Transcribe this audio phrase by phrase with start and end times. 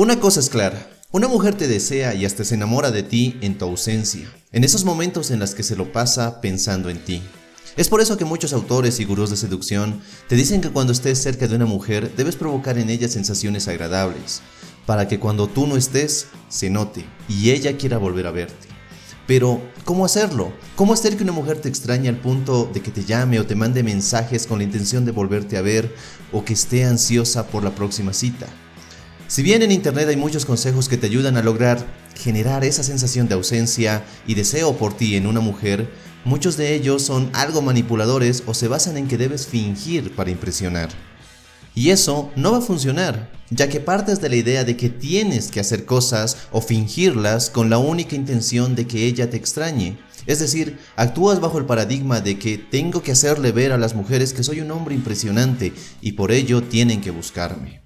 [0.00, 3.58] Una cosa es clara, una mujer te desea y hasta se enamora de ti en
[3.58, 7.22] tu ausencia, en esos momentos en los que se lo pasa pensando en ti.
[7.76, 11.22] Es por eso que muchos autores y gurús de seducción te dicen que cuando estés
[11.22, 14.40] cerca de una mujer debes provocar en ella sensaciones agradables,
[14.86, 18.68] para que cuando tú no estés, se note y ella quiera volver a verte.
[19.26, 20.50] Pero, ¿cómo hacerlo?
[20.76, 23.54] ¿Cómo hacer que una mujer te extrañe al punto de que te llame o te
[23.54, 25.94] mande mensajes con la intención de volverte a ver
[26.32, 28.46] o que esté ansiosa por la próxima cita?
[29.30, 33.28] Si bien en internet hay muchos consejos que te ayudan a lograr generar esa sensación
[33.28, 35.88] de ausencia y deseo por ti en una mujer,
[36.24, 40.88] muchos de ellos son algo manipuladores o se basan en que debes fingir para impresionar.
[41.76, 45.52] Y eso no va a funcionar, ya que partes de la idea de que tienes
[45.52, 49.96] que hacer cosas o fingirlas con la única intención de que ella te extrañe.
[50.26, 54.32] Es decir, actúas bajo el paradigma de que tengo que hacerle ver a las mujeres
[54.32, 57.79] que soy un hombre impresionante y por ello tienen que buscarme.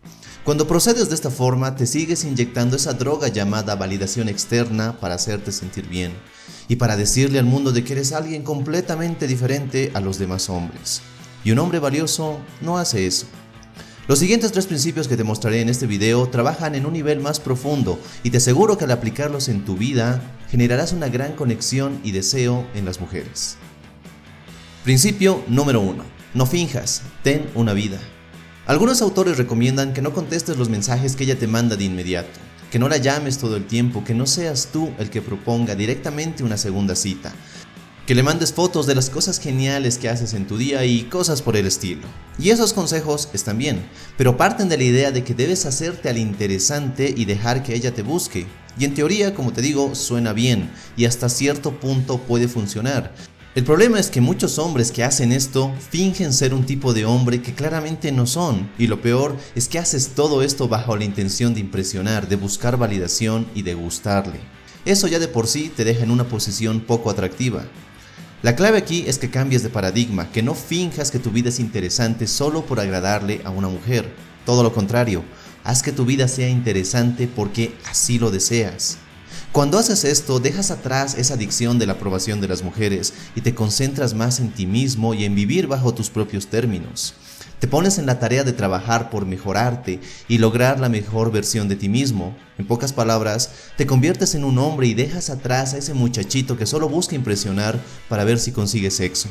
[0.44, 5.50] Cuando procedes de esta forma, te sigues inyectando esa droga llamada validación externa para hacerte
[5.52, 6.12] sentir bien
[6.68, 11.00] y para decirle al mundo de que eres alguien completamente diferente a los demás hombres.
[11.44, 13.24] Y un hombre valioso no hace eso.
[14.06, 17.40] Los siguientes tres principios que te mostraré en este video trabajan en un nivel más
[17.40, 22.10] profundo y te aseguro que al aplicarlos en tu vida generarás una gran conexión y
[22.10, 23.56] deseo en las mujeres.
[24.84, 26.04] Principio número 1.
[26.34, 27.98] No finjas, ten una vida.
[28.66, 32.40] Algunos autores recomiendan que no contestes los mensajes que ella te manda de inmediato,
[32.70, 36.42] que no la llames todo el tiempo, que no seas tú el que proponga directamente
[36.42, 37.34] una segunda cita,
[38.06, 41.42] que le mandes fotos de las cosas geniales que haces en tu día y cosas
[41.42, 42.08] por el estilo.
[42.38, 43.84] Y esos consejos están bien,
[44.16, 47.92] pero parten de la idea de que debes hacerte al interesante y dejar que ella
[47.92, 48.46] te busque.
[48.78, 53.14] Y en teoría, como te digo, suena bien y hasta cierto punto puede funcionar.
[53.54, 57.40] El problema es que muchos hombres que hacen esto fingen ser un tipo de hombre
[57.40, 61.54] que claramente no son, y lo peor es que haces todo esto bajo la intención
[61.54, 64.40] de impresionar, de buscar validación y de gustarle.
[64.84, 67.64] Eso ya de por sí te deja en una posición poco atractiva.
[68.42, 71.60] La clave aquí es que cambies de paradigma, que no finjas que tu vida es
[71.60, 74.12] interesante solo por agradarle a una mujer.
[74.44, 75.22] Todo lo contrario,
[75.62, 78.98] haz que tu vida sea interesante porque así lo deseas.
[79.54, 83.54] Cuando haces esto, dejas atrás esa adicción de la aprobación de las mujeres y te
[83.54, 87.14] concentras más en ti mismo y en vivir bajo tus propios términos.
[87.60, 91.76] Te pones en la tarea de trabajar por mejorarte y lograr la mejor versión de
[91.76, 92.36] ti mismo.
[92.58, 96.66] En pocas palabras, te conviertes en un hombre y dejas atrás a ese muchachito que
[96.66, 97.78] solo busca impresionar
[98.08, 99.28] para ver si consigue sexo.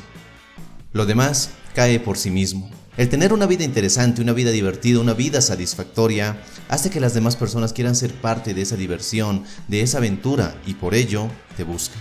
[0.93, 2.71] Lo demás cae por sí mismo.
[2.95, 6.37] El tener una vida interesante, una vida divertida, una vida satisfactoria,
[6.69, 10.75] hace que las demás personas quieran ser parte de esa diversión, de esa aventura y
[10.75, 11.27] por ello
[11.57, 11.99] te buscan.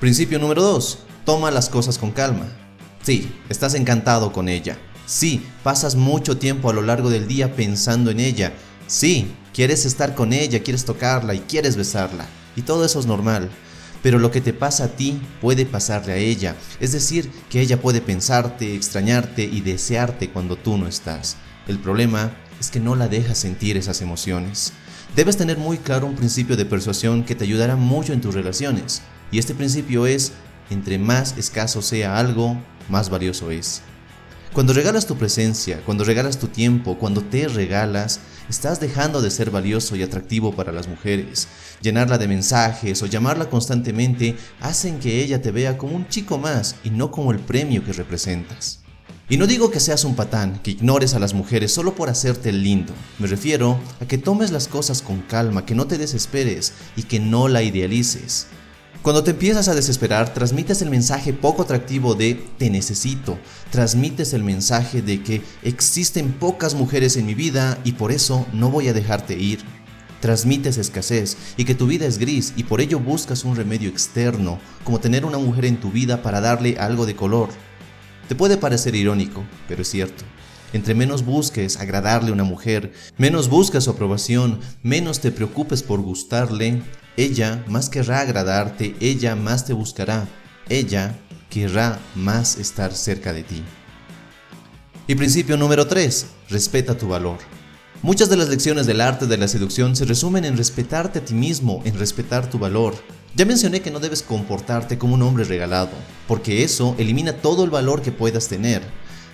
[0.00, 0.98] Principio número 2.
[1.24, 2.48] Toma las cosas con calma.
[3.02, 4.78] Sí, estás encantado con ella.
[5.06, 8.52] Sí, pasas mucho tiempo a lo largo del día pensando en ella.
[8.88, 12.26] Sí, quieres estar con ella, quieres tocarla y quieres besarla.
[12.56, 13.48] Y todo eso es normal.
[14.02, 16.56] Pero lo que te pasa a ti puede pasarle a ella.
[16.80, 21.36] Es decir, que ella puede pensarte, extrañarte y desearte cuando tú no estás.
[21.68, 24.72] El problema es que no la dejas sentir esas emociones.
[25.16, 29.02] Debes tener muy claro un principio de persuasión que te ayudará mucho en tus relaciones.
[29.32, 30.32] Y este principio es,
[30.70, 32.56] entre más escaso sea algo,
[32.88, 33.82] más valioso es.
[34.52, 39.50] Cuando regalas tu presencia, cuando regalas tu tiempo, cuando te regalas, estás dejando de ser
[39.50, 41.48] valioso y atractivo para las mujeres.
[41.80, 46.74] Llenarla de mensajes o llamarla constantemente hacen que ella te vea como un chico más
[46.84, 48.80] y no como el premio que representas.
[49.28, 52.50] Y no digo que seas un patán, que ignores a las mujeres solo por hacerte
[52.50, 52.92] lindo.
[53.20, 57.20] Me refiero a que tomes las cosas con calma, que no te desesperes y que
[57.20, 58.48] no la idealices.
[59.02, 63.38] Cuando te empiezas a desesperar, transmites el mensaje poco atractivo de te necesito,
[63.70, 68.68] transmites el mensaje de que existen pocas mujeres en mi vida y por eso no
[68.70, 69.60] voy a dejarte ir.
[70.20, 74.58] Transmites escasez y que tu vida es gris y por ello buscas un remedio externo,
[74.84, 77.48] como tener una mujer en tu vida para darle algo de color.
[78.28, 80.24] Te puede parecer irónico, pero es cierto.
[80.74, 86.00] Entre menos busques agradarle a una mujer, menos buscas su aprobación, menos te preocupes por
[86.00, 86.82] gustarle,
[87.16, 90.28] ella más querrá agradarte, ella más te buscará,
[90.68, 91.16] ella
[91.50, 93.62] querrá más estar cerca de ti.
[95.06, 96.26] Y principio número 3.
[96.50, 97.38] Respeta tu valor.
[98.02, 101.34] Muchas de las lecciones del arte de la seducción se resumen en respetarte a ti
[101.34, 102.94] mismo, en respetar tu valor.
[103.34, 105.90] Ya mencioné que no debes comportarte como un hombre regalado,
[106.26, 108.82] porque eso elimina todo el valor que puedas tener.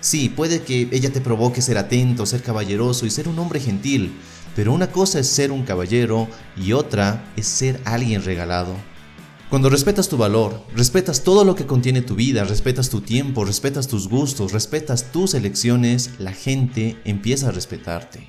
[0.01, 4.15] Sí, puede que ella te provoque ser atento, ser caballeroso y ser un hombre gentil,
[4.57, 8.75] pero una cosa es ser un caballero y otra es ser alguien regalado.
[9.51, 13.87] Cuando respetas tu valor, respetas todo lo que contiene tu vida, respetas tu tiempo, respetas
[13.87, 18.29] tus gustos, respetas tus elecciones, la gente empieza a respetarte.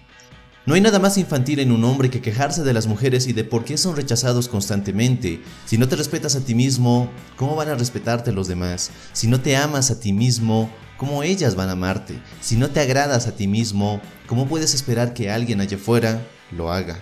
[0.67, 3.45] No hay nada más infantil en un hombre que quejarse de las mujeres y de
[3.45, 5.41] por qué son rechazados constantemente.
[5.65, 8.91] Si no te respetas a ti mismo, ¿cómo van a respetarte los demás?
[9.13, 12.19] Si no te amas a ti mismo, ¿cómo ellas van a amarte?
[12.41, 16.21] Si no te agradas a ti mismo, ¿cómo puedes esperar que alguien allá afuera
[16.51, 16.99] lo haga?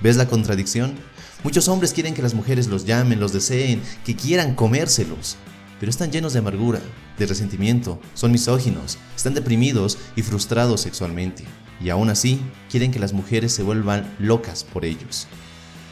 [0.00, 0.94] ¿Ves la contradicción?
[1.42, 5.36] Muchos hombres quieren que las mujeres los llamen, los deseen, que quieran comérselos,
[5.78, 6.80] pero están llenos de amargura,
[7.18, 11.44] de resentimiento, son misóginos, están deprimidos y frustrados sexualmente
[11.82, 12.40] y aún así
[12.70, 15.26] quieren que las mujeres se vuelvan locas por ellos.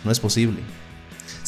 [0.05, 0.61] No es posible.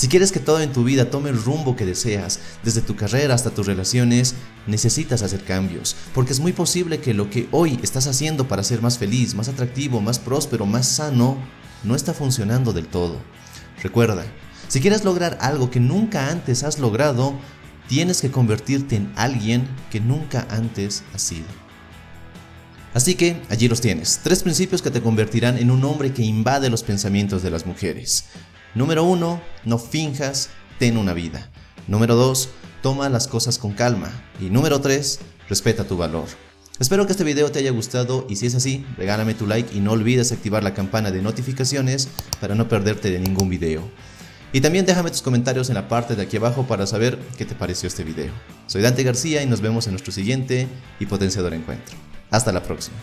[0.01, 3.35] Si quieres que todo en tu vida tome el rumbo que deseas, desde tu carrera
[3.35, 4.35] hasta tus relaciones,
[4.67, 8.81] necesitas hacer cambios, porque es muy posible que lo que hoy estás haciendo para ser
[8.81, 11.37] más feliz, más atractivo, más próspero, más sano,
[11.85, 13.19] no está funcionando del todo.
[13.83, 14.25] Recuerda,
[14.69, 17.35] si quieres lograr algo que nunca antes has logrado,
[17.87, 21.45] tienes que convertirte en alguien que nunca antes has sido.
[22.95, 26.71] Así que allí los tienes, tres principios que te convertirán en un hombre que invade
[26.71, 28.25] los pensamientos de las mujeres.
[28.75, 31.51] Número uno, no finjas, ten una vida.
[31.89, 32.51] Número dos,
[32.83, 34.11] toma las cosas con calma.
[34.41, 36.27] Y número tres, respeta tu valor.
[36.79, 39.81] Espero que este video te haya gustado y si es así, regálame tu like y
[39.81, 42.09] no olvides activar la campana de notificaciones
[42.41, 43.83] para no perderte de ningún video.
[44.53, 47.55] Y también déjame tus comentarios en la parte de aquí abajo para saber qué te
[47.55, 48.33] pareció este video.
[48.67, 50.69] Soy Dante García y nos vemos en nuestro siguiente
[50.99, 51.97] y potenciador encuentro.
[52.31, 52.97] Hasta la próxima.